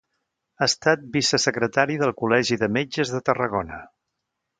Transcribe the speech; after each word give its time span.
Ha 0.63 0.67
estat 0.67 1.03
vicesecretari 1.17 1.97
del 2.03 2.13
Col·legi 2.21 2.57
de 2.65 2.71
Metges 2.79 3.13
de 3.17 3.21
Tarragona. 3.29 3.79